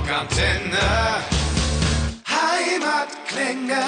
[0.00, 0.78] Rockantenne.
[2.26, 3.82] Heimatklänge.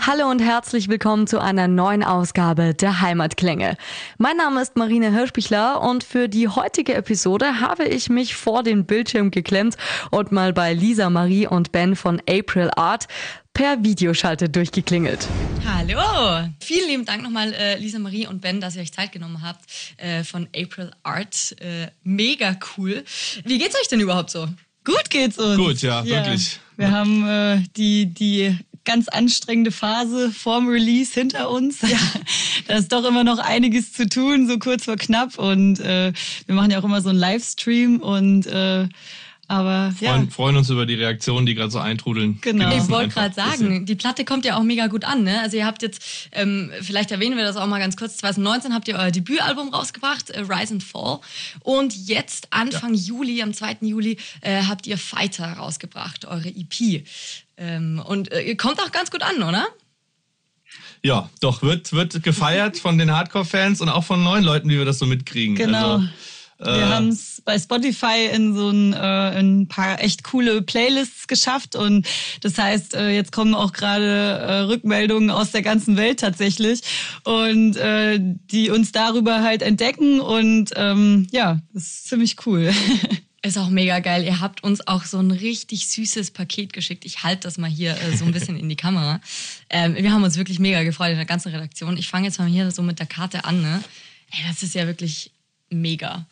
[0.00, 3.76] Hallo und herzlich willkommen zu einer neuen Ausgabe der Heimatklänge.
[4.16, 8.86] Mein Name ist Marine Hirschbichler und für die heutige Episode habe ich mich vor den
[8.86, 9.76] Bildschirm geklemmt
[10.10, 13.06] und mal bei Lisa Marie und Ben von April Art
[13.52, 15.28] per Videoschalte durchgeklingelt.
[15.66, 16.48] Hallo!
[16.60, 19.60] Vielen lieben Dank nochmal, äh, Lisa Marie und Ben, dass ihr euch Zeit genommen habt
[19.98, 21.54] äh, von April Art.
[21.60, 23.04] Äh, mega cool.
[23.44, 24.48] Wie geht's euch denn überhaupt so?
[24.84, 25.56] Gut geht's uns.
[25.56, 26.58] Gut, ja, wirklich.
[26.76, 31.82] Wir haben äh, die, die ganz anstrengende Phase vorm Release hinter uns.
[31.82, 31.98] Ja.
[32.68, 35.38] da ist doch immer noch einiges zu tun, so kurz vor knapp.
[35.38, 36.12] Und äh,
[36.46, 38.88] wir machen ja auch immer so einen Livestream und äh,
[39.50, 40.12] aber ja.
[40.12, 42.38] Freuen, freuen uns über die Reaktionen, die gerade so eintrudeln.
[42.40, 42.72] Genau.
[42.72, 45.24] Ich wollte gerade sagen, die Platte kommt ja auch mega gut an.
[45.24, 45.40] Ne?
[45.40, 48.86] Also ihr habt jetzt, ähm, vielleicht erwähnen wir das auch mal ganz kurz, 2019 habt
[48.86, 51.18] ihr euer Debütalbum rausgebracht, äh, Rise and Fall.
[51.64, 53.78] Und jetzt Anfang Juli, am 2.
[53.80, 57.04] Juli, äh, habt ihr Fighter rausgebracht, eure EP.
[57.56, 59.66] Ähm, und äh, kommt auch ganz gut an, oder?
[61.02, 64.84] Ja, doch, wird, wird gefeiert von den Hardcore-Fans und auch von neuen Leuten, wie wir
[64.84, 65.56] das so mitkriegen.
[65.56, 65.94] Genau.
[65.94, 66.08] Also,
[66.62, 70.62] wir äh, haben es bei Spotify in so ein, äh, in ein paar echt coole
[70.62, 72.06] Playlists geschafft und
[72.42, 76.82] das heißt, äh, jetzt kommen auch gerade äh, Rückmeldungen aus der ganzen Welt tatsächlich
[77.24, 82.72] und äh, die uns darüber halt entdecken und ähm, ja, das ist ziemlich cool.
[83.42, 84.22] Ist auch mega geil.
[84.22, 87.06] Ihr habt uns auch so ein richtig süßes Paket geschickt.
[87.06, 89.18] Ich halte das mal hier äh, so ein bisschen in die Kamera.
[89.70, 91.96] Ähm, wir haben uns wirklich mega gefreut in der ganzen Redaktion.
[91.96, 93.62] Ich fange jetzt mal hier so mit der Karte an.
[93.62, 93.82] Ne?
[94.30, 95.32] Ey, das ist ja wirklich
[95.70, 96.26] mega.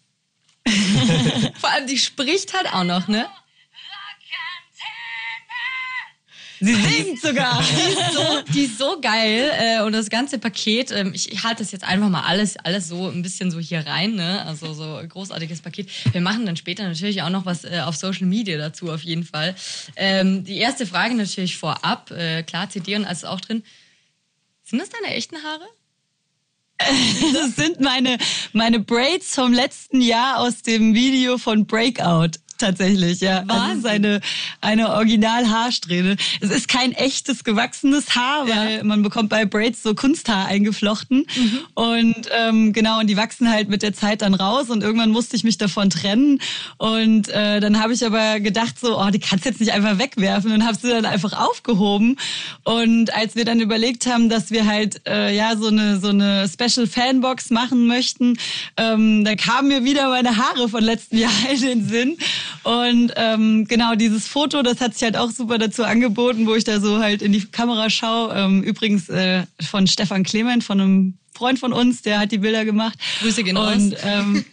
[1.61, 3.27] Vor allem, die spricht halt auch noch, ne?
[6.61, 7.63] Sie singt sogar.
[7.63, 9.51] Die ist so, die ist so geil.
[9.59, 12.89] Äh, und das ganze Paket, ähm, ich, ich halte das jetzt einfach mal alles, alles
[12.89, 14.45] so ein bisschen so hier rein, ne?
[14.45, 15.89] Also so ein großartiges Paket.
[16.13, 19.25] Wir machen dann später natürlich auch noch was äh, auf Social Media dazu, auf jeden
[19.25, 19.55] Fall.
[19.97, 23.63] Ähm, die erste Frage natürlich vorab, äh, klar, CD und alles auch drin.
[24.65, 25.65] Sind das deine echten Haare?
[27.35, 28.19] Das sind meine,
[28.53, 32.39] meine Braids vom letzten Jahr aus dem Video von Breakout.
[32.59, 33.43] Tatsächlich, ja.
[33.43, 33.79] Das Wahnsinn.
[33.79, 34.21] ist eine,
[34.61, 36.17] eine Original-Haarsträhne.
[36.41, 41.25] Es ist kein echtes gewachsenes Haar, weil man bekommt bei Braids so Kunsthaar eingeflochten.
[41.75, 45.37] Und ähm, genau, und die wachsen halt mit der Zeit dann raus und irgendwann musste
[45.37, 46.41] ich mich davon trennen.
[46.79, 49.99] Und äh, dann habe ich aber gedacht so, oh, die kannst du jetzt nicht einfach
[49.99, 52.17] wegwerfen und habe sie dann einfach aufgehoben.
[52.65, 56.49] Und als wir dann überlegt haben, dass wir halt äh, ja so eine so eine
[56.49, 58.37] Special Fanbox machen möchten,
[58.77, 62.17] ähm, da kamen mir wieder meine Haare von letzten Jahr in den Sinn.
[62.63, 66.65] Und ähm, genau dieses Foto, das hat sich halt auch super dazu angeboten, wo ich
[66.65, 68.35] da so halt in die Kamera schaue.
[68.35, 72.65] Ähm, übrigens äh, von Stefan Clement, von einem Freund von uns, der hat die Bilder
[72.65, 72.99] gemacht.
[73.21, 74.01] Grüße gehen Und raus.
[74.03, 74.45] ähm,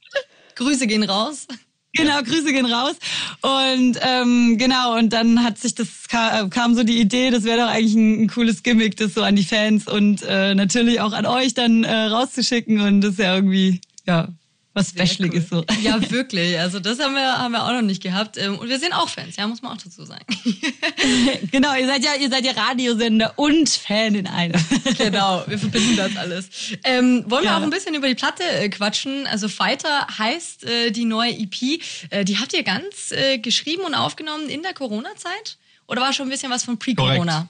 [0.54, 1.46] Grüße gehen raus.
[1.94, 2.96] Genau, Grüße gehen raus.
[3.40, 7.58] Und ähm, genau, und dann hat sich das ka kam so die Idee, das wäre
[7.58, 11.12] doch eigentlich ein, ein cooles Gimmick, das so an die Fans und äh, natürlich auch
[11.12, 12.80] an euch dann äh, rauszuschicken.
[12.80, 14.28] Und das ist ja irgendwie ja
[14.74, 15.64] was Specialiges cool.
[15.68, 15.74] so.
[15.82, 16.58] Ja, wirklich.
[16.58, 18.36] Also das haben wir, haben wir auch noch nicht gehabt.
[18.36, 20.24] Ähm, Und wir sind auch Fans, ja, muss man auch dazu sagen.
[21.50, 24.60] genau, ihr seid ja, ihr seid ja Radiosender und Fan in einem.
[24.98, 26.48] Genau, wir verbinden das alles.
[26.84, 27.58] Ähm, wollen wir Ja.
[27.58, 29.26] auch ein bisschen über die Platte äh, quatschen?
[29.26, 31.80] Also Fighter heißt äh, die neue EP.
[32.10, 35.56] Äh, die habt ihr ganz äh, geschrieben und aufgenommen in der Corona-Zeit?
[35.86, 37.48] Oder war schon ein bisschen was von Pre-Corona?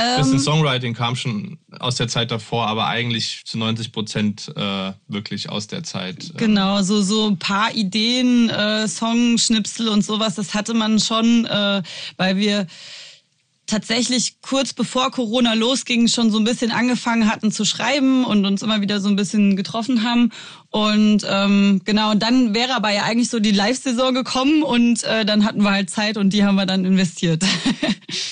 [0.00, 4.92] Ähm, bisschen Songwriting kam schon aus der Zeit davor, aber eigentlich zu 90 Prozent äh,
[5.08, 6.30] wirklich aus der Zeit.
[6.30, 11.44] äh, Genau, so so ein paar Ideen, äh, Songschnipsel und sowas, das hatte man schon,
[11.46, 11.82] äh,
[12.16, 12.66] weil wir
[13.70, 18.62] tatsächlich kurz bevor Corona losging schon so ein bisschen angefangen hatten zu schreiben und uns
[18.62, 20.32] immer wieder so ein bisschen getroffen haben
[20.70, 25.24] und ähm, genau und dann wäre aber ja eigentlich so die Live-Saison gekommen und äh,
[25.24, 27.44] dann hatten wir halt Zeit und die haben wir dann investiert.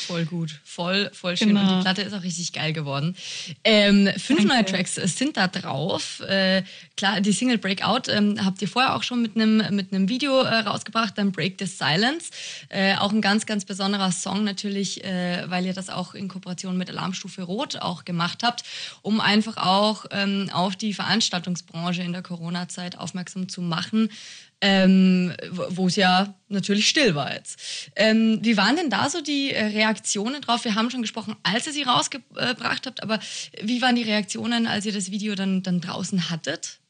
[0.09, 1.49] Voll gut, voll, voll schön.
[1.49, 1.61] Genau.
[1.61, 3.15] Und die Platte ist auch richtig geil geworden.
[3.63, 4.55] Ähm, fünf Danke.
[4.55, 6.21] neue Tracks sind da drauf.
[6.21, 6.63] Äh,
[6.97, 10.41] klar, die Single Breakout ähm, habt ihr vorher auch schon mit einem mit einem Video
[10.43, 12.31] äh, rausgebracht, dann Break the Silence.
[12.71, 16.77] Äh, auch ein ganz, ganz besonderer Song natürlich, äh, weil ihr das auch in Kooperation
[16.77, 18.65] mit Alarmstufe Rot auch gemacht habt,
[19.03, 24.11] um einfach auch ähm, auf die Veranstaltungsbranche in der Corona-Zeit aufmerksam zu machen
[24.61, 25.33] ähm,
[25.69, 27.91] wo es ja natürlich still war jetzt.
[27.95, 30.65] Ähm, wie waren denn da so die äh, Reaktionen drauf?
[30.65, 33.21] Wir haben schon gesprochen, als ihr sie rausgebracht habt, aber
[33.63, 36.81] wie waren die Reaktionen, als ihr das Video dann, dann draußen hattet?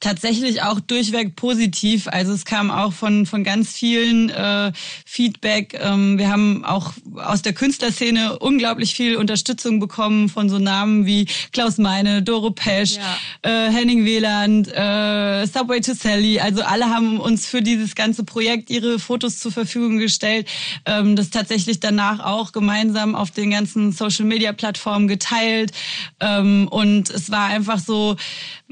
[0.00, 2.06] Tatsächlich auch durchweg positiv.
[2.08, 4.72] Also es kam auch von, von ganz vielen äh,
[5.04, 5.78] Feedback.
[5.82, 11.26] Ähm, wir haben auch aus der Künstlerszene unglaublich viel Unterstützung bekommen von so Namen wie
[11.52, 13.66] Klaus Meine, Doro Pesch, ja.
[13.66, 16.38] äh, Henning Wieland, äh, Subway to Sally.
[16.38, 20.48] Also alle haben uns für dieses ganze Projekt ihre Fotos zur Verfügung gestellt,
[20.86, 25.72] ähm, das tatsächlich danach auch gemeinsam auf den ganzen Social-Media-Plattformen geteilt.
[26.20, 28.16] Ähm, und es war einfach so,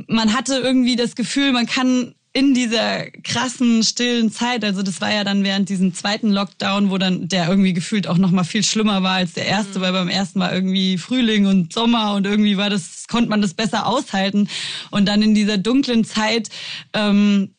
[0.07, 5.11] man hatte irgendwie das Gefühl, man kann in dieser krassen stillen Zeit, also das war
[5.11, 8.63] ja dann während diesem zweiten Lockdown, wo dann der irgendwie gefühlt auch noch mal viel
[8.63, 9.83] schlimmer war als der erste, mhm.
[9.83, 13.55] weil beim ersten war irgendwie Frühling und Sommer und irgendwie war das konnte man das
[13.55, 14.51] besser aushalten
[14.91, 16.51] und dann in dieser dunklen Zeit
[16.93, 17.55] ähm,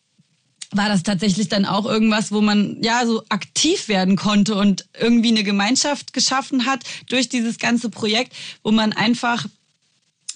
[0.71, 5.29] war das tatsächlich dann auch irgendwas, wo man ja so aktiv werden konnte und irgendwie
[5.29, 9.47] eine Gemeinschaft geschaffen hat durch dieses ganze Projekt, wo man einfach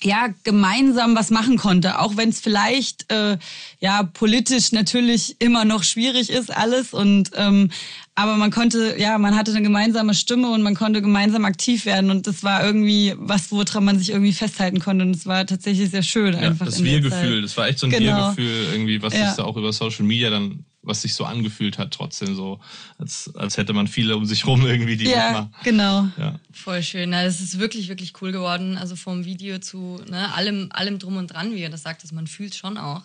[0.04, 3.38] ja gemeinsam was machen konnte, auch wenn es vielleicht äh,
[3.80, 6.94] ja politisch natürlich immer noch schwierig ist alles.
[6.94, 7.70] Und ähm,
[8.16, 12.12] aber man konnte ja man hatte eine gemeinsame Stimme und man konnte gemeinsam aktiv werden.
[12.12, 15.06] Und das war irgendwie was woran man sich irgendwie festhalten konnte.
[15.06, 17.92] Und es war tatsächlich sehr schön ja, einfach das Wir-Gefühl das war echt so ein
[17.92, 18.36] genau.
[18.36, 19.28] Wir-Gefühl irgendwie was ja.
[19.28, 22.60] sich da auch über Social Media dann was sich so angefühlt hat, trotzdem so,
[22.98, 26.08] als, als hätte man viele um sich rum irgendwie, die ja, genau.
[26.18, 27.14] Ja, Voll schön.
[27.14, 28.78] Es ist wirklich, wirklich cool geworden.
[28.78, 32.12] Also vom Video zu ne, allem, allem drum und dran, wie ihr das sagt, dass
[32.12, 33.04] man fühlt schon auch.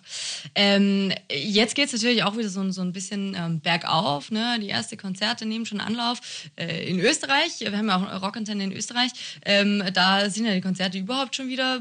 [0.55, 4.31] Ähm, jetzt geht es natürlich auch wieder so, so ein bisschen ähm, bergauf.
[4.31, 4.58] Ne?
[4.61, 6.20] Die ersten Konzerte nehmen schon Anlauf.
[6.56, 9.11] Äh, in Österreich, wir haben ja auch Rockantenne in Österreich,
[9.44, 11.81] ähm, da sind ja die Konzerte überhaupt schon wieder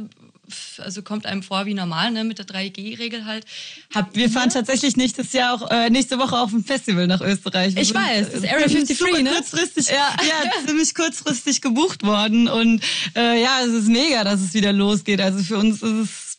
[0.80, 3.46] also kommt einem vor wie normal, ne, mit der 3G-Regel halt.
[3.94, 7.76] Habt wir fahren tatsächlich nächstes Jahr auch, äh, nächste Woche auf ein Festival nach Österreich.
[7.76, 9.32] Wir ich weiß, das ist Area 53, ne?
[9.32, 9.96] Kurzfristig, ja.
[10.22, 12.84] ja, ziemlich kurzfristig gebucht worden und
[13.16, 15.22] äh, ja, es ist mega, dass es wieder losgeht.
[15.22, 16.38] Also für uns ist es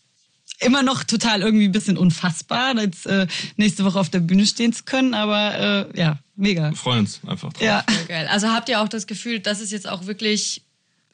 [0.60, 3.26] immer noch total irgendwie ein bisschen unfassbar, jetzt äh,
[3.56, 6.70] nächste Woche auf der Bühne stehen zu können, aber äh, ja, mega.
[6.70, 7.62] Wir freuen uns einfach drauf.
[7.62, 7.84] Ja.
[8.08, 8.28] geil.
[8.30, 10.65] Also habt ihr auch das Gefühl, dass es jetzt auch wirklich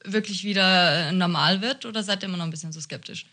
[0.05, 3.27] wirklich wieder äh, normal wird oder seid ihr immer noch ein bisschen so skeptisch?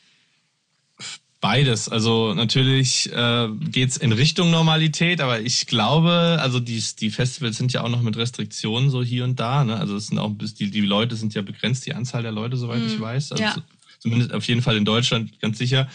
[1.41, 1.87] Beides.
[1.87, 7.55] Also natürlich äh, geht es in Richtung Normalität, aber ich glaube, also die, die Festivals
[7.57, 9.63] sind ja auch noch mit Restriktionen so hier und da.
[9.63, 9.77] Ne?
[9.77, 12.81] Also es sind auch die, die Leute sind ja begrenzt, die Anzahl der Leute, soweit
[12.81, 12.87] mhm.
[12.87, 13.31] ich weiß.
[13.31, 13.55] Also ja.
[13.99, 15.89] Zumindest auf jeden Fall in Deutschland, ganz sicher.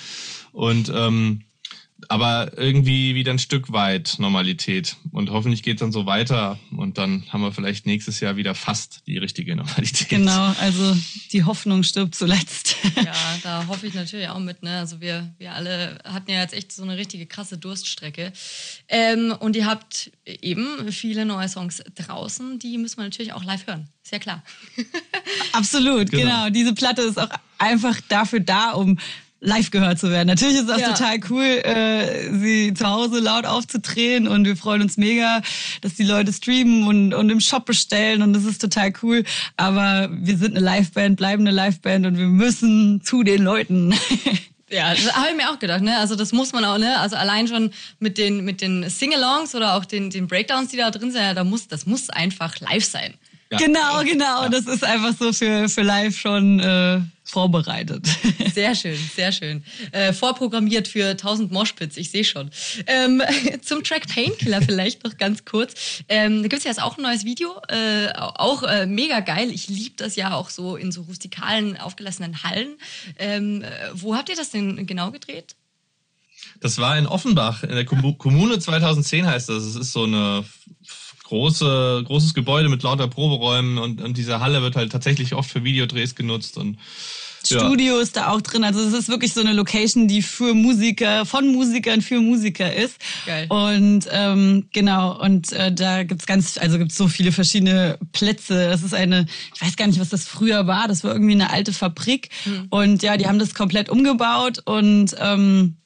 [0.52, 1.42] Und ähm,
[2.10, 4.96] aber irgendwie wieder ein Stück weit Normalität.
[5.12, 6.58] Und hoffentlich geht es dann so weiter.
[6.76, 10.08] Und dann haben wir vielleicht nächstes Jahr wieder fast die richtige Normalität.
[10.08, 10.96] Genau, also
[11.32, 12.76] die Hoffnung stirbt zuletzt.
[12.96, 14.62] Ja, da hoffe ich natürlich auch mit.
[14.62, 14.78] Ne?
[14.78, 18.32] Also wir, wir alle hatten ja jetzt echt so eine richtige krasse Durststrecke.
[18.88, 22.58] Ähm, und ihr habt eben viele neue Songs draußen.
[22.58, 23.88] Die müssen wir natürlich auch live hören.
[24.02, 24.42] Ist ja klar.
[25.52, 26.22] Absolut, genau.
[26.22, 26.50] genau.
[26.50, 28.98] Diese Platte ist auch einfach dafür da, um
[29.44, 30.28] live gehört zu werden.
[30.28, 30.92] Natürlich ist das ja.
[30.92, 35.42] total cool, äh, sie zu Hause laut aufzudrehen und wir freuen uns mega,
[35.82, 39.24] dass die Leute streamen und, und im Shop bestellen und das ist total cool.
[39.56, 43.94] Aber wir sind eine Liveband, bleiben eine Liveband und wir müssen zu den Leuten.
[44.70, 45.98] Ja, das habe ich mir auch gedacht, ne?
[45.98, 46.98] Also das muss man auch, ne?
[46.98, 47.70] Also allein schon
[48.00, 51.32] mit den mit den Singalongs oder auch den den Breakdowns, die da drin sind, ja,
[51.32, 53.14] da muss das muss einfach live sein.
[53.50, 53.58] Ja.
[53.58, 54.42] Genau, genau.
[54.42, 54.48] Ja.
[54.48, 58.06] Das ist einfach so für für live schon äh, vorbereitet.
[58.54, 59.64] Sehr schön, sehr schön.
[59.90, 62.50] Äh, vorprogrammiert für 1000 Moshpits, ich sehe schon.
[62.86, 63.20] Ähm,
[63.62, 66.04] zum Track Painkiller vielleicht noch ganz kurz.
[66.08, 69.50] Ähm, da gibt es ja jetzt auch ein neues Video, äh, auch äh, mega geil.
[69.50, 72.76] Ich liebe das ja auch so in so rustikalen, aufgelassenen Hallen.
[73.18, 75.56] Ähm, äh, wo habt ihr das denn genau gedreht?
[76.60, 79.64] Das war in Offenbach, in der Kommune 2010 heißt das.
[79.64, 80.44] Es ist so eine
[81.24, 85.64] große, großes Gebäude mit lauter Proberäumen und, und diese Halle wird halt tatsächlich oft für
[85.64, 86.78] Videodrehs genutzt und
[87.46, 88.00] Studio ja.
[88.00, 88.64] ist da auch drin.
[88.64, 92.96] Also es ist wirklich so eine Location, die für Musiker, von Musikern für Musiker ist.
[93.26, 93.46] Geil.
[93.48, 98.68] Und ähm, genau, und äh, da gibt's ganz, also gibt's so viele verschiedene Plätze.
[98.68, 100.88] Das ist eine, ich weiß gar nicht, was das früher war.
[100.88, 102.30] Das war irgendwie eine alte Fabrik.
[102.44, 102.66] Hm.
[102.70, 105.76] Und ja, die haben das komplett umgebaut und ähm,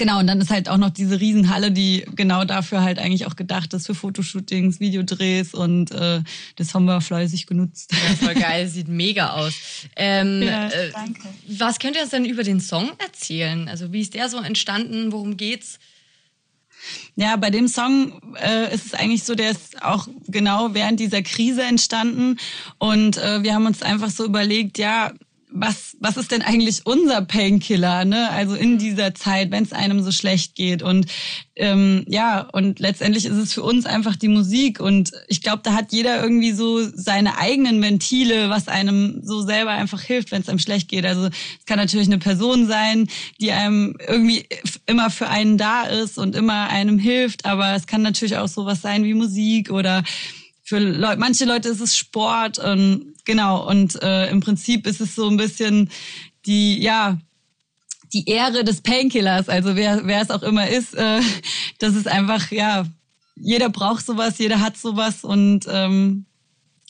[0.00, 3.36] Genau, und dann ist halt auch noch diese Riesenhalle, die genau dafür halt eigentlich auch
[3.36, 6.22] gedacht ist, für Fotoshootings, Videodrehs und äh,
[6.56, 7.92] das haben wir fleißig genutzt.
[7.92, 9.52] Ja, voll geil, sieht mega aus.
[9.96, 11.20] Ähm, ja, äh, danke.
[11.48, 13.68] Was könnt ihr uns denn über den Song erzählen?
[13.68, 15.12] Also wie ist der so entstanden?
[15.12, 15.78] Worum geht's?
[17.14, 21.20] Ja, bei dem Song äh, ist es eigentlich so, der ist auch genau während dieser
[21.20, 22.38] Krise entstanden
[22.78, 25.12] und äh, wir haben uns einfach so überlegt, ja,
[25.52, 28.30] was, was ist denn eigentlich unser Painkiller, ne?
[28.30, 30.82] Also in dieser Zeit, wenn es einem so schlecht geht.
[30.82, 31.06] Und
[31.56, 34.80] ähm, ja, und letztendlich ist es für uns einfach die Musik.
[34.80, 39.70] Und ich glaube, da hat jeder irgendwie so seine eigenen Ventile, was einem so selber
[39.70, 41.04] einfach hilft, wenn es einem schlecht geht.
[41.04, 43.08] Also es kann natürlich eine Person sein,
[43.40, 44.46] die einem irgendwie
[44.86, 48.80] immer für einen da ist und immer einem hilft, aber es kann natürlich auch sowas
[48.80, 50.02] sein wie Musik oder
[50.70, 55.16] für Leute, manche Leute ist es Sport und genau und äh, im Prinzip ist es
[55.16, 55.90] so ein bisschen
[56.46, 57.18] die ja
[58.12, 61.20] die Ehre des Painkillers, also wer wer es auch immer ist, äh,
[61.80, 62.86] das ist einfach ja
[63.34, 66.26] jeder braucht sowas, jeder hat sowas und ähm,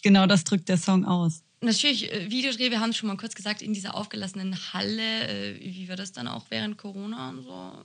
[0.02, 1.42] genau das drückt der Song aus.
[1.62, 5.28] Natürlich, äh, Videodreh, wir haben es schon mal kurz gesagt, in dieser aufgelassenen Halle.
[5.28, 7.84] Äh, wie war das dann auch während Corona und so?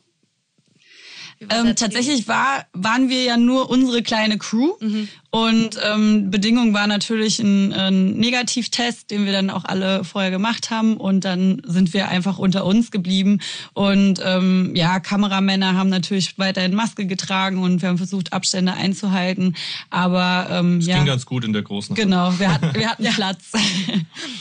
[1.49, 5.09] Ähm, tatsächlich war, waren wir ja nur unsere kleine Crew mhm.
[5.31, 10.71] und ähm, Bedingung war natürlich ein, ein Negativtest, den wir dann auch alle vorher gemacht
[10.71, 13.41] haben und dann sind wir einfach unter uns geblieben
[13.73, 19.55] und ähm, ja, Kameramänner haben natürlich weiterhin Maske getragen und wir haben versucht, Abstände einzuhalten,
[19.89, 20.97] aber ähm, das ja.
[20.97, 22.05] ging ganz gut in der großen Halle.
[22.05, 23.03] Genau, wir hatten, wir hatten.
[23.15, 23.51] Platz.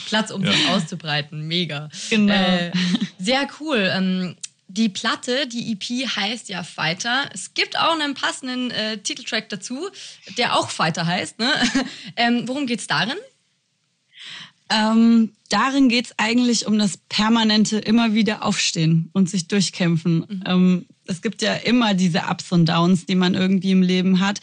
[0.07, 0.51] Platz, um ja.
[0.51, 1.89] sich auszubreiten, mega.
[2.09, 2.33] Genau.
[2.33, 2.71] Äh,
[3.19, 4.35] sehr cool.
[4.75, 7.29] Die Platte, die EP heißt ja Fighter.
[7.33, 9.87] Es gibt auch einen passenden äh, Titeltrack dazu,
[10.37, 11.39] der auch Fighter heißt.
[11.39, 11.49] Ne?
[12.17, 13.15] ähm, worum geht's darin?
[14.69, 20.25] Ähm, darin geht's eigentlich um das permanente immer wieder aufstehen und sich durchkämpfen.
[20.27, 20.43] Mhm.
[20.45, 24.41] Ähm, es gibt ja immer diese Ups und Downs, die man irgendwie im Leben hat.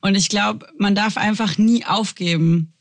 [0.00, 2.72] Und ich glaube, man darf einfach nie aufgeben.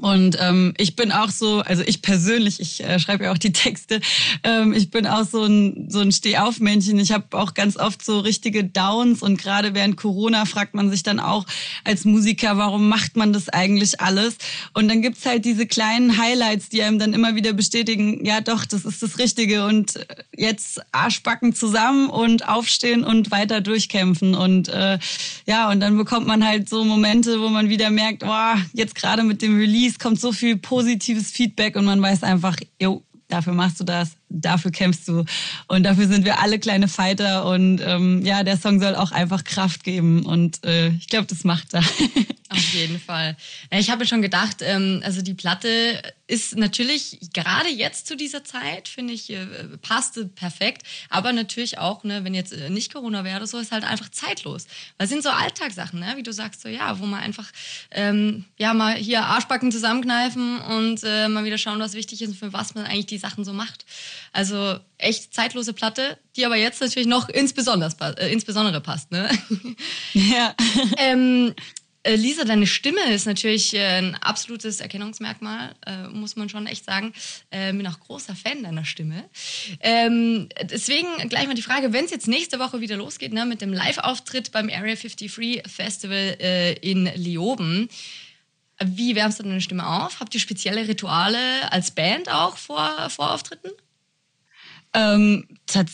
[0.00, 3.52] Und ähm, ich bin auch so, also ich persönlich, ich äh, schreibe ja auch die
[3.52, 4.00] Texte,
[4.42, 6.98] ähm, ich bin auch so ein, so ein Stehaufmännchen.
[6.98, 11.02] Ich habe auch ganz oft so richtige Downs und gerade während Corona fragt man sich
[11.02, 11.46] dann auch
[11.84, 14.36] als Musiker, warum macht man das eigentlich alles?
[14.74, 18.66] Und dann gibt's halt diese kleinen Highlights, die einem dann immer wieder bestätigen, ja doch,
[18.66, 20.04] das ist das Richtige und äh,
[20.36, 24.34] jetzt Arschbacken zusammen und aufstehen und weiter durchkämpfen.
[24.34, 24.98] Und äh,
[25.46, 29.22] ja, und dann bekommt man halt so Momente, wo man wieder merkt, oh, jetzt gerade
[29.22, 33.52] mit dem Release liest, kommt so viel positives Feedback und man weiß einfach, jo, dafür
[33.52, 35.24] machst du das, dafür kämpfst du.
[35.68, 37.46] Und dafür sind wir alle kleine Fighter.
[37.46, 40.24] Und ähm, ja, der Song soll auch einfach Kraft geben.
[40.26, 41.82] Und äh, ich glaube, das macht er.
[42.48, 43.36] Auf jeden Fall.
[43.70, 48.88] Ich habe schon gedacht, ähm, also die Platte ist natürlich gerade jetzt zu dieser Zeit,
[48.88, 49.46] finde ich, äh,
[49.82, 50.82] passte perfekt.
[51.08, 54.10] Aber natürlich auch, ne, wenn jetzt äh, nicht Corona wäre oder so, ist halt einfach
[54.10, 54.66] zeitlos.
[54.96, 56.14] Weil es sind so Alltagssachen, ne?
[56.16, 57.50] wie du sagst, so ja, wo man einfach
[57.90, 62.36] ähm, ja mal hier Arschbacken zusammenkneifen und äh, mal wieder schauen, was wichtig ist und
[62.36, 63.84] für was man eigentlich die Sachen so macht.
[64.32, 69.10] Also echt zeitlose Platte, die aber jetzt natürlich noch insbesondere, äh, insbesondere passt.
[69.10, 69.28] Ne?
[70.12, 70.54] Ja.
[70.98, 71.54] ähm,
[72.06, 76.84] äh, Lisa, deine Stimme ist natürlich äh, ein absolutes Erkennungsmerkmal, äh, muss man schon echt
[76.84, 77.12] sagen.
[77.50, 79.24] Bin auch großer Fan deiner Stimme.
[79.80, 83.60] Ähm, deswegen gleich mal die Frage, wenn es jetzt nächste Woche wieder losgeht ne, mit
[83.60, 87.88] dem Live-Auftritt beim Area 53 Festival in Lioben,
[88.84, 90.20] wie wärmst du deine Stimme auf?
[90.20, 91.38] Habt ihr spezielle Rituale
[91.70, 93.70] als Band auch vor, vor Auftritten?
[94.96, 95.44] Ähm,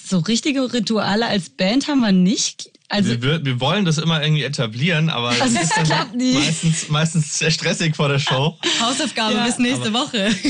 [0.06, 2.70] so richtige Rituale als Band haben wir nicht.
[2.88, 7.50] Also wir, wir wollen das immer irgendwie etablieren, aber das ist dann meistens, meistens sehr
[7.50, 8.58] stressig vor der Show.
[8.80, 10.30] Hausaufgabe ja, bis nächste Woche.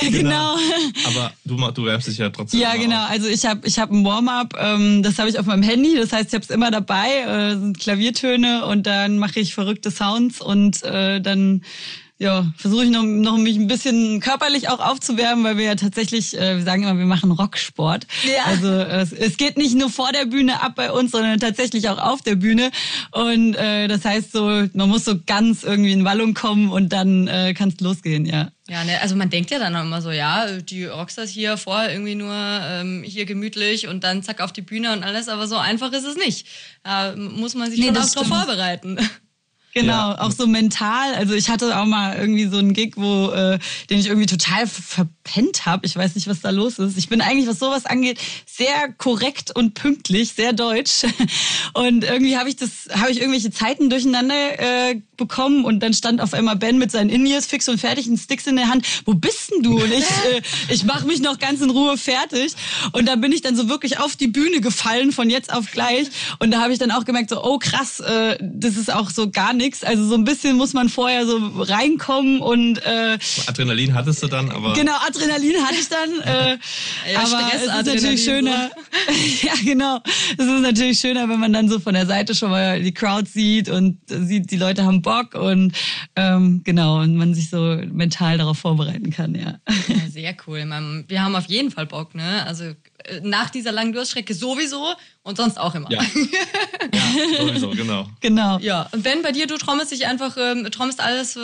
[0.00, 0.56] Genau.
[0.56, 0.56] genau.
[1.04, 2.58] Aber du, du wärmst dich ja trotzdem.
[2.58, 3.04] Ja, genau.
[3.04, 3.10] Auf.
[3.10, 5.94] Also ich habe ich hab ein Warm-up, ähm, das habe ich auf meinem Handy.
[5.94, 9.90] Das heißt, ich habe es immer dabei, äh, sind Klaviertöne und dann mache ich verrückte
[9.90, 11.62] Sounds und äh, dann
[12.18, 16.38] ja, versuche ich noch, noch mich ein bisschen körperlich auch aufzuwärmen, weil wir ja tatsächlich,
[16.38, 18.06] äh, wir sagen immer, wir machen Rocksport.
[18.24, 18.44] Ja.
[18.44, 21.98] Also es, es geht nicht nur vor der Bühne ab bei uns, sondern tatsächlich auch
[21.98, 22.70] auf der Bühne.
[23.10, 24.44] Und äh, das heißt so,
[24.74, 28.50] man muss so ganz irgendwie in Wallung kommen und dann äh, kann es losgehen, ja.
[28.68, 31.92] Ja, ne, also man denkt ja dann auch immer so, ja, die Rockstars hier vorher
[31.92, 35.56] irgendwie nur ähm, hier gemütlich und dann zack auf die Bühne und alles, aber so
[35.56, 36.46] einfach ist es nicht.
[36.82, 38.98] Da muss man sich nee, schon auch drauf vorbereiten.
[39.74, 40.20] Genau, ja.
[40.20, 41.14] auch so mental.
[41.14, 43.58] Also ich hatte auch mal irgendwie so einen Gig, wo äh,
[43.90, 45.84] den ich irgendwie total verpennt habe.
[45.84, 46.96] Ich weiß nicht, was da los ist.
[46.96, 51.02] Ich bin eigentlich, was sowas angeht, sehr korrekt und pünktlich, sehr deutsch.
[51.74, 56.20] Und irgendwie habe ich das, habe ich irgendwelche Zeiten durcheinander äh, bekommen und dann stand
[56.20, 58.86] auf einmal Ben mit seinen In-Ears fix und fertig, einen Sticks in der Hand.
[59.04, 59.82] Wo bist denn du?
[59.82, 60.04] Und ich,
[60.34, 62.54] äh, ich mache mich noch ganz in Ruhe fertig.
[62.92, 66.08] Und da bin ich dann so wirklich auf die Bühne gefallen von jetzt auf gleich.
[66.38, 69.30] Und da habe ich dann auch gemerkt, so, oh krass, äh, das ist auch so
[69.30, 69.82] gar nicht nichts.
[69.84, 74.50] Also so ein bisschen muss man vorher so reinkommen und äh, Adrenalin hattest du dann,
[74.50, 76.10] aber genau Adrenalin hatte ich dann.
[76.24, 76.58] Äh,
[77.12, 78.70] Ja, aber Stress, es ist Adrenalin natürlich schöner.
[79.42, 80.00] ja, genau.
[80.38, 83.28] Es ist natürlich schöner, wenn man dann so von der Seite schon mal die Crowd
[83.28, 85.72] sieht und sieht, die Leute haben Bock und
[86.16, 89.34] ähm, genau und man sich so mental darauf vorbereiten kann.
[89.34, 89.58] Ja.
[89.88, 90.64] Ja, sehr cool.
[90.64, 92.44] Man, wir haben auf jeden Fall Bock, ne?
[92.46, 92.72] Also
[93.22, 95.90] nach dieser langen Durststrecke sowieso und sonst auch immer.
[95.90, 96.02] ja.
[96.92, 98.08] ja, sowieso, genau.
[98.20, 98.58] Genau.
[98.58, 101.40] Ja, und Ben, bei dir, du trommelst dich einfach, ähm, trommelst alles, äh,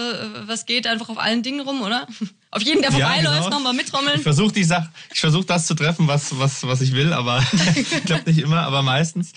[0.46, 2.06] was geht, einfach auf allen Dingen rum, oder?
[2.52, 3.50] Auf jeden, der Ja, vorbeiläuft, genau.
[3.58, 4.16] nochmal mittrommeln.
[4.16, 7.40] Ich versuche die Sache, ich versuche das zu treffen, was, was, was ich will, aber
[8.06, 9.32] klappt nicht immer, aber meistens.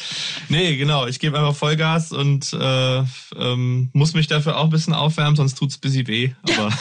[0.50, 3.04] Nee, genau, ich gebe einfach Vollgas und äh,
[3.38, 6.32] ähm, muss mich dafür auch ein bisschen aufwärmen, sonst tut's ein bisschen weh.
[6.42, 6.74] Aber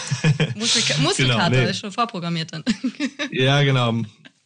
[0.55, 1.71] Muskelka Muskelkater Genau, nee.
[1.71, 2.65] ist schon vorprogrammiert dann.
[3.31, 3.93] ja, genau.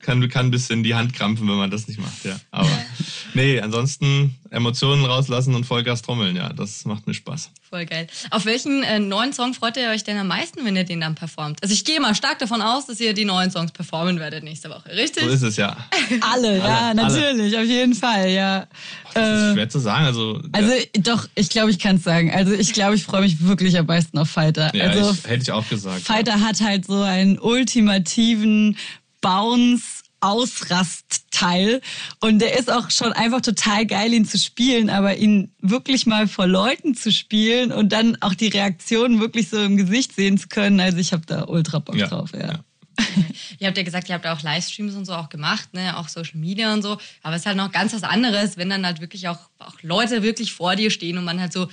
[0.06, 2.36] Kann, kann ein bisschen die Hand krampfen, wenn man das nicht macht, ja.
[2.52, 2.70] Aber
[3.34, 7.50] nee, ansonsten Emotionen rauslassen und Vollgas trommeln, ja, das macht mir Spaß.
[7.68, 8.06] Voll geil.
[8.30, 11.16] Auf welchen äh, neuen Song freut ihr euch denn am meisten, wenn ihr den dann
[11.16, 11.60] performt?
[11.60, 14.70] Also ich gehe mal stark davon aus, dass ihr die neuen Songs performen werdet nächste
[14.70, 15.24] Woche, richtig?
[15.24, 15.76] So ist es ja.
[16.20, 16.94] Alle, ja, alle.
[16.94, 18.68] natürlich, auf jeden Fall, ja.
[19.12, 20.06] Das ist Äh, schwer zu sagen.
[20.06, 22.30] Also, Also doch, ich glaube, ich kann es sagen.
[22.32, 24.72] Also ich glaube, ich freue mich wirklich am meisten auf Fighter.
[24.72, 26.02] ja, also ich, hätte ich auch gesagt.
[26.02, 28.76] Fighter hat halt so einen ultimativen
[29.20, 29.95] Bounce.
[30.20, 31.80] Ausrastteil
[32.20, 36.26] und der ist auch schon einfach total geil, ihn zu spielen, aber ihn wirklich mal
[36.28, 40.48] vor Leuten zu spielen und dann auch die Reaktionen wirklich so im Gesicht sehen zu
[40.48, 40.80] können.
[40.80, 42.46] Also ich habe da ultra Bock Ja, drauf, ja.
[42.46, 42.64] ja.
[43.58, 45.98] Ihr habt ja gesagt, ihr habt auch Livestreams und so auch gemacht, ne?
[45.98, 46.98] auch Social Media und so.
[47.22, 50.22] Aber es ist halt noch ganz was anderes, wenn dann halt wirklich auch, auch Leute
[50.22, 51.68] wirklich vor dir stehen und man halt so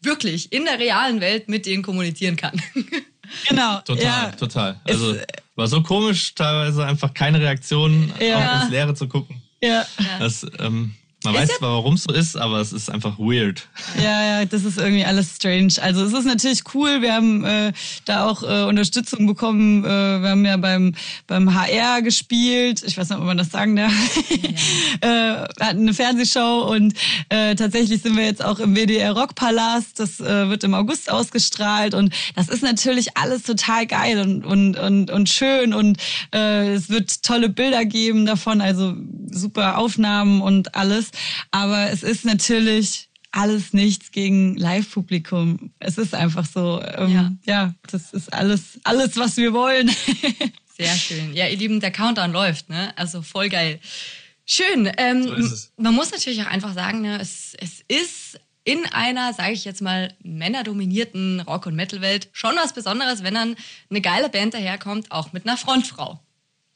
[0.00, 2.60] wirklich in der realen Welt mit denen kommunizieren kann.
[3.48, 3.80] Genau.
[3.80, 4.30] Total, ja.
[4.32, 4.80] total.
[4.84, 5.16] Es- Also
[5.54, 8.36] war so komisch, teilweise einfach keine Reaktion, Ja.
[8.58, 9.42] auch ins Leere zu gucken.
[9.62, 9.84] Ja.
[10.18, 13.18] Das, ähm, man Ist weiß ja- zwar, warum es so ist, aber es ist einfach
[13.18, 13.68] weird.
[14.02, 15.74] Ja, ja, das ist irgendwie alles strange.
[15.80, 17.02] Also es ist natürlich cool.
[17.02, 17.72] Wir haben äh,
[18.04, 19.84] da auch äh, Unterstützung bekommen.
[19.84, 19.88] Äh,
[20.22, 20.94] wir haben ja beim
[21.26, 22.82] beim HR gespielt.
[22.86, 23.92] Ich weiß nicht, ob man das sagen darf.
[25.00, 26.94] äh, wir hatten eine Fernsehshow und
[27.28, 29.98] äh, tatsächlich sind wir jetzt auch im WDR Rockpalast.
[30.00, 34.76] Das äh, wird im August ausgestrahlt und das ist natürlich alles total geil und und
[34.78, 35.98] und, und schön und
[36.34, 38.60] äh, es wird tolle Bilder geben davon.
[38.60, 38.94] Also
[39.30, 41.10] super Aufnahmen und alles.
[41.50, 45.72] Aber es ist natürlich alles nichts gegen Live-Publikum.
[45.78, 46.82] Es ist einfach so.
[46.82, 47.32] Ähm, Ja.
[47.44, 47.74] ja.
[47.90, 49.90] das ist alles, alles, was wir wollen.
[50.76, 51.32] Sehr schön.
[51.34, 52.92] Ja, ihr Lieben, der Countdown läuft, ne?
[52.96, 53.80] Also voll geil.
[54.44, 54.90] Schön.
[54.98, 55.56] Ähm, So.
[55.76, 59.82] Man muss natürlich auch einfach sagen, ne, es, es ist in einer, sage ich jetzt
[59.82, 63.56] mal, männerdominierten Rock- und Metal-Welt schon was Besonderes, wenn dann
[63.90, 66.20] eine geile Band daherkommt, auch mit einer Frontfrau.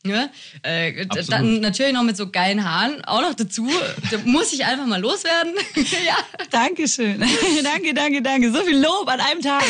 [0.08, 0.28] Ja,
[0.62, 3.68] äh, dann natürlich noch mit so geilen Haaren auch noch dazu.
[4.10, 5.52] Da muss ich einfach mal loswerden.
[5.74, 6.16] ja.
[6.50, 7.18] Dankeschön.
[7.62, 8.52] danke, danke, danke.
[8.52, 9.64] So viel Lob an einem Tag.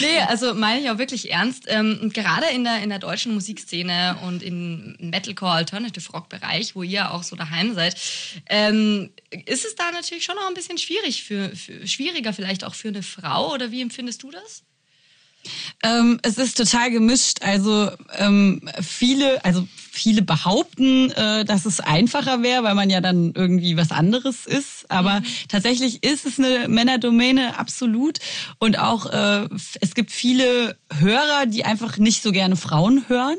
[0.00, 1.64] Nee, also meine ich auch wirklich ernst.
[1.68, 6.82] Ähm, gerade in der, in der deutschen Musikszene und im Metalcore Alternative Rock Bereich, wo
[6.82, 7.96] ihr auch so daheim seid,
[8.48, 9.10] ähm,
[9.46, 12.88] ist es da natürlich schon noch ein bisschen schwierig für, für schwieriger vielleicht auch für
[12.88, 14.62] eine Frau oder wie empfindest du das?
[15.82, 17.38] Ähm, es ist total gemischt.
[17.42, 23.32] Also ähm, viele, also viele behaupten, äh, dass es einfacher wäre, weil man ja dann
[23.34, 24.90] irgendwie was anderes ist.
[24.90, 28.18] Aber tatsächlich ist es eine Männerdomäne absolut.
[28.58, 29.48] Und auch äh,
[29.80, 33.36] es gibt viele Hörer, die einfach nicht so gerne Frauen hören.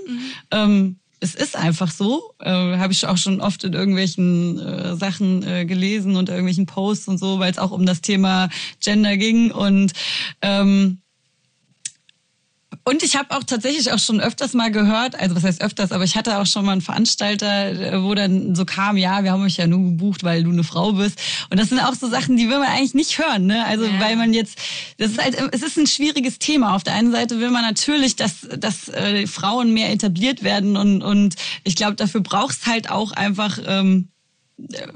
[0.52, 2.34] Ähm, es ist einfach so.
[2.40, 7.08] Äh, Habe ich auch schon oft in irgendwelchen äh, Sachen äh, gelesen und irgendwelchen Posts
[7.08, 9.52] und so, weil es auch um das Thema Gender ging.
[9.52, 9.94] Und
[10.42, 11.00] ähm,
[12.88, 16.04] und ich habe auch tatsächlich auch schon öfters mal gehört, also was heißt öfters, aber
[16.04, 19.44] ich hatte auch schon mal einen Veranstalter, äh, wo dann so kam, ja, wir haben
[19.44, 21.20] euch ja nur gebucht, weil du eine Frau bist.
[21.50, 23.66] Und das sind auch so Sachen, die will man eigentlich nicht hören, ne?
[23.66, 24.00] Also Ja.
[24.00, 24.60] weil man jetzt,
[25.00, 26.76] das ist halt, es ist ein schwieriges Thema.
[26.76, 31.02] Auf der einen Seite will man natürlich, dass, dass äh, Frauen mehr etabliert werden und,
[31.02, 34.10] und ich glaube, dafür brauchst halt auch einfach ähm,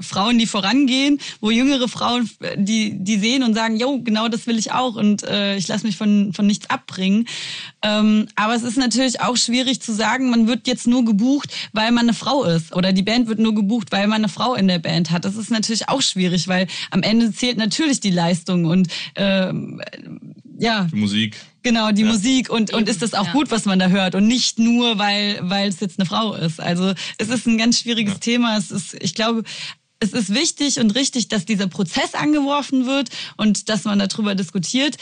[0.00, 4.46] Frauen, die vorangehen, wo jüngere Frauen, äh, die, die sehen und sagen, jo, genau das
[4.46, 7.26] will ich auch und äh, ich lasse mich von, von nichts abbringen.
[7.82, 11.92] Ähm, aber es ist natürlich auch schwierig zu sagen, man wird jetzt nur gebucht, weil
[11.92, 14.66] man eine Frau ist oder die Band wird nur gebucht, weil man eine Frau in
[14.66, 15.26] der Band hat.
[15.26, 19.82] Das ist natürlich auch schwierig, weil am Ende zählt natürlich die Leistung und ähm,
[20.60, 21.36] ja, Die Musik.
[21.62, 23.32] Genau, die Musik und, und ist das auch ja.
[23.32, 26.58] gut, was man da hört und nicht nur, weil, weil es jetzt eine Frau ist.
[26.58, 28.56] Also es ist ein ganz schwieriges Thema.
[28.56, 29.42] Es ist, ich glaube,
[29.98, 34.96] es ist wichtig und richtig, dass dieser Prozess angeworfen wird und dass man darüber diskutiert.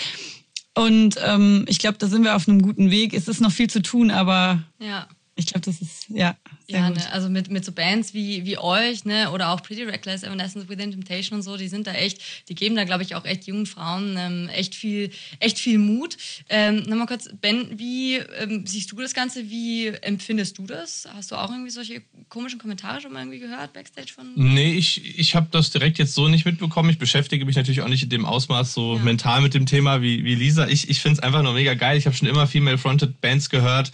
[0.74, 3.14] Und ähm, ich glaube, da sind wir auf einem guten Weg.
[3.14, 5.08] Es ist noch viel zu tun, aber Ja.
[5.38, 6.36] Ich glaube, das ist, ja.
[6.66, 10.24] ja, ne, also mit, mit so Bands wie, wie euch, ne, oder auch Pretty Reckless,
[10.24, 13.24] Evanescence Within Temptation und so, die sind da echt, die geben da, glaube ich, auch
[13.24, 16.16] echt jungen Frauen ähm, echt viel, echt viel Mut.
[16.48, 19.48] Ähm, Nochmal kurz, Ben, wie ähm, siehst du das Ganze?
[19.48, 21.06] Wie empfindest du das?
[21.14, 24.32] Hast du auch irgendwie solche komischen Kommentare schon mal irgendwie gehört, Backstage von?
[24.34, 26.90] Nee, ich, ich habe das direkt jetzt so nicht mitbekommen.
[26.90, 29.02] Ich beschäftige mich natürlich auch nicht in dem Ausmaß so ja.
[29.04, 30.66] mental mit dem Thema wie, wie Lisa.
[30.66, 31.96] Ich, ich finde es einfach nur mega geil.
[31.96, 33.92] Ich habe schon immer Female-Fronted Bands gehört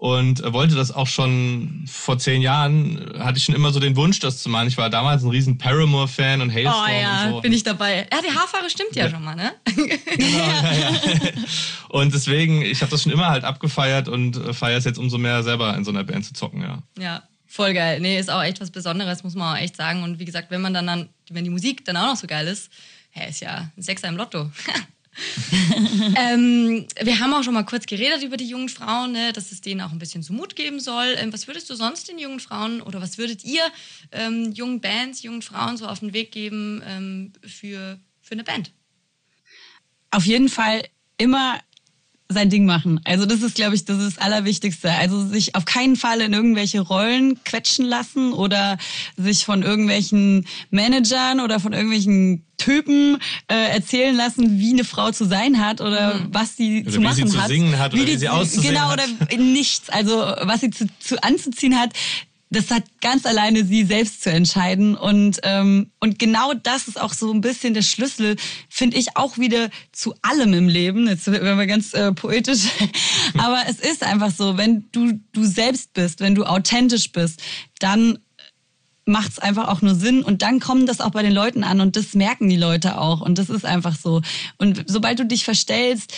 [0.00, 4.18] und wollte das auch schon vor zehn Jahren, hatte ich schon immer so den Wunsch,
[4.18, 4.66] das zu machen.
[4.66, 7.40] Ich war damals ein riesen Paramore-Fan und Hailstorm oh, ja, und so.
[7.42, 8.08] bin ich dabei.
[8.10, 9.10] Ja, die Haarfarbe stimmt ja, ja.
[9.10, 9.52] schon mal, ne?
[10.16, 11.30] Genau, ja, ja.
[11.90, 15.18] Und deswegen, ich habe das schon immer halt abgefeiert und äh, feiere es jetzt umso
[15.18, 16.82] mehr selber in so einer Band zu zocken, ja.
[16.98, 18.00] Ja, voll geil.
[18.00, 20.02] Nee, ist auch echt was Besonderes, muss man auch echt sagen.
[20.02, 22.46] Und wie gesagt, wenn man dann, dann wenn die Musik dann auch noch so geil
[22.46, 22.70] ist,
[23.10, 24.50] hä, ist ja ein Sechser im Lotto.
[26.16, 29.60] ähm, wir haben auch schon mal kurz geredet über die jungen Frauen, ne, dass es
[29.60, 31.14] denen auch ein bisschen so Mut geben soll.
[31.18, 33.62] Ähm, was würdest du sonst den jungen Frauen oder was würdet ihr
[34.12, 38.72] ähm, jungen Bands, jungen Frauen so auf den Weg geben ähm, für, für eine Band?
[40.10, 40.84] Auf jeden Fall
[41.18, 41.60] immer
[42.32, 43.00] sein Ding machen.
[43.04, 44.90] Also das ist, glaube ich, das ist das Allerwichtigste.
[44.92, 48.78] Also sich auf keinen Fall in irgendwelche Rollen quetschen lassen oder
[49.16, 55.24] sich von irgendwelchen Managern oder von irgendwelchen Typen äh, erzählen lassen, wie eine Frau zu
[55.24, 56.28] sein hat oder mhm.
[56.32, 57.24] was sie oder zu machen hat.
[57.24, 59.00] Wie sie zu singen hat oder wie, wie sie auszusehen genau, hat.
[59.00, 59.88] Genau, oder nichts.
[59.90, 61.92] Also was sie zu, zu anzuziehen hat
[62.50, 64.96] das hat ganz alleine sie selbst zu entscheiden.
[64.96, 68.36] Und, ähm, und genau das ist auch so ein bisschen der Schlüssel,
[68.68, 71.06] finde ich, auch wieder zu allem im Leben.
[71.06, 72.64] Jetzt werden wir ganz äh, poetisch.
[73.38, 77.40] Aber es ist einfach so, wenn du du selbst bist, wenn du authentisch bist,
[77.78, 78.18] dann
[79.06, 81.80] macht es einfach auch nur Sinn und dann kommt das auch bei den Leuten an
[81.80, 84.22] und das merken die Leute auch und das ist einfach so.
[84.58, 86.12] Und sobald du dich verstellst,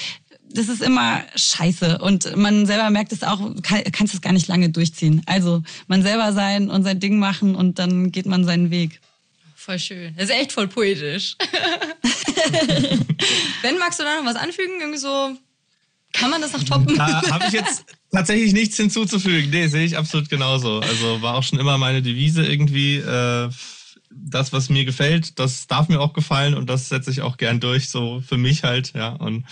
[0.55, 4.49] das ist immer scheiße und man selber merkt es auch, kann, kannst es gar nicht
[4.49, 5.23] lange durchziehen.
[5.27, 9.01] Also man selber sein und sein Ding machen und dann geht man seinen Weg.
[9.55, 10.15] Voll schön.
[10.17, 11.37] Das ist echt voll poetisch.
[13.62, 14.81] ben, magst du da noch was anfügen?
[14.81, 15.37] Irgendwie so,
[16.12, 16.97] kann man das noch toppen?
[16.97, 19.51] Da habe ich jetzt tatsächlich nichts hinzuzufügen.
[19.51, 20.81] Nee, sehe ich absolut genauso.
[20.81, 22.97] Also war auch schon immer meine Devise irgendwie.
[22.97, 23.51] Äh,
[24.15, 27.61] das, was mir gefällt, das darf mir auch gefallen und das setze ich auch gern
[27.61, 29.11] durch, so für mich halt, ja.
[29.11, 29.45] Und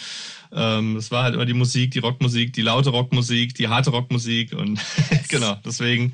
[0.52, 4.52] ähm, es war halt immer die Musik, die Rockmusik, die laute Rockmusik, die harte Rockmusik
[4.52, 4.80] und
[5.28, 6.12] genau, deswegen.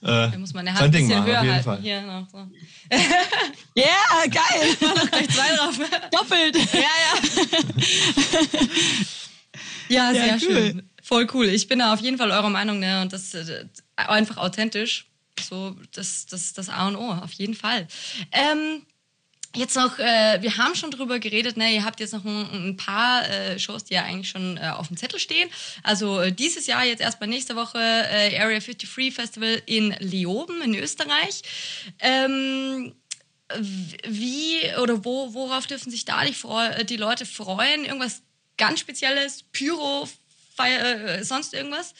[0.00, 1.64] Äh, da muss man eine Hand ein bisschen höher halten.
[1.64, 1.80] Fall.
[1.80, 2.38] Hier noch so.
[2.38, 2.98] Ja,
[3.84, 4.76] yeah, geil.
[4.96, 5.78] noch gleich zwei drauf.
[6.12, 6.56] Doppelt.
[6.72, 7.16] Ja, ja.
[9.88, 10.40] ja, sehr ja, cool.
[10.40, 10.90] schön.
[11.02, 11.46] Voll cool.
[11.46, 13.02] Ich bin da auf jeden Fall eurer Meinung, ne?
[13.02, 13.64] Und das äh,
[13.96, 15.06] einfach authentisch.
[15.40, 17.88] So, das, das das A und O, auf jeden Fall.
[18.30, 18.82] Ähm,
[19.54, 22.76] Jetzt noch, äh, wir haben schon drüber geredet, ne, ihr habt jetzt noch ein, ein
[22.76, 25.48] paar äh, Shows, die ja eigentlich schon äh, auf dem Zettel stehen.
[25.82, 30.74] Also äh, dieses Jahr, jetzt erstmal nächste Woche, äh, Area 53 Festival in Leoben in
[30.74, 31.42] Österreich.
[32.00, 32.94] Ähm,
[34.06, 36.34] wie oder wo, worauf dürfen sich da die,
[36.94, 37.86] äh, Leute freuen?
[37.86, 38.22] Irgendwas
[38.58, 39.44] ganz Spezielles?
[39.52, 40.06] Pyro,
[40.56, 41.94] Feier, sonst irgendwas?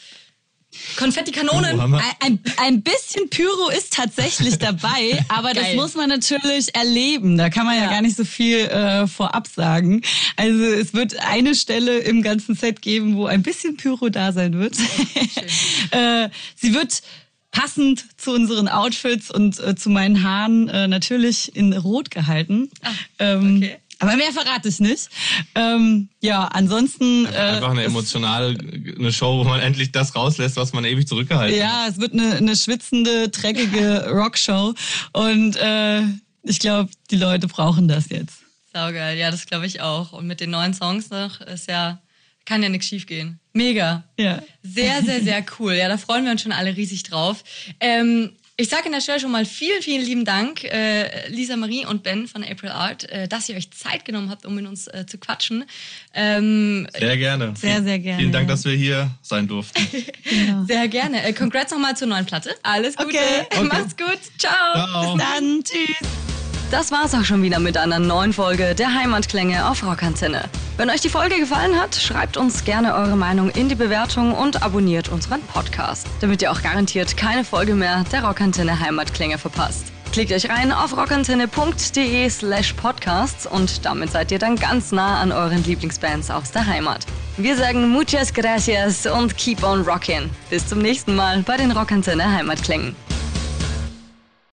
[0.96, 1.80] Konfettikanonen.
[1.80, 7.36] Oh, ein, ein bisschen Pyro ist tatsächlich dabei, aber das muss man natürlich erleben.
[7.36, 10.02] Da kann man ja, ja gar nicht so viel äh, vorab sagen.
[10.36, 14.58] Also es wird eine Stelle im ganzen Set geben, wo ein bisschen Pyro da sein
[14.58, 14.76] wird.
[15.90, 17.02] äh, sie wird
[17.50, 22.70] passend zu unseren Outfits und äh, zu meinen Haaren äh, natürlich in Rot gehalten.
[22.82, 23.76] Ah, ähm, okay.
[24.00, 25.08] Aber mehr verrate ich nicht.
[25.54, 27.26] Ähm, ja, ansonsten.
[27.26, 28.56] Einfach, äh, einfach eine emotionale
[28.96, 31.86] eine Show, wo man endlich das rauslässt, was man ewig zurückgehalten ja, hat.
[31.86, 34.74] Ja, es wird eine, eine schwitzende, dreckige Rockshow.
[35.12, 36.02] Und äh,
[36.42, 38.38] ich glaube, die Leute brauchen das jetzt.
[38.72, 40.12] Saugeil, ja, das glaube ich auch.
[40.12, 42.00] Und mit den neuen Songs noch ist ja,
[42.44, 43.40] kann ja nichts schiefgehen.
[43.52, 44.04] Mega.
[44.16, 44.42] Ja.
[44.62, 45.74] Sehr, sehr, sehr cool.
[45.74, 47.42] Ja, da freuen wir uns schon alle riesig drauf.
[47.80, 51.86] Ähm, ich sage an der Stelle schon mal vielen, vielen lieben Dank, äh, Lisa Marie
[51.86, 54.88] und Ben von April Art, äh, dass ihr euch Zeit genommen habt, um mit uns
[54.88, 55.64] äh, zu quatschen.
[56.12, 57.54] Ähm, sehr gerne.
[57.56, 58.18] Sehr, sehr gerne.
[58.18, 59.86] Vielen Dank, dass wir hier sein durften.
[60.24, 60.64] genau.
[60.66, 61.22] Sehr gerne.
[61.22, 62.50] Äh, congrats nochmal zur neuen Platte.
[62.64, 63.10] Alles Gute.
[63.10, 63.46] Okay.
[63.48, 63.62] okay.
[63.70, 64.18] Macht's gut.
[64.38, 64.52] Ciao.
[64.74, 65.14] Ciao.
[65.14, 65.62] Bis dann.
[65.62, 66.27] Tschüss.
[66.70, 70.44] Das war's auch schon wieder mit einer neuen Folge der Heimatklänge auf Rockantenne.
[70.76, 74.62] Wenn euch die Folge gefallen hat, schreibt uns gerne eure Meinung in die Bewertung und
[74.62, 79.86] abonniert unseren Podcast, damit ihr auch garantiert keine Folge mehr der Rockantenne Heimatklänge verpasst.
[80.12, 85.32] Klickt euch rein auf rockantenne.de slash podcasts und damit seid ihr dann ganz nah an
[85.32, 87.06] euren Lieblingsbands aus der Heimat.
[87.38, 90.28] Wir sagen muchas gracias und keep on rockin'.
[90.50, 92.94] Bis zum nächsten Mal bei den Rockantenne Heimatklängen.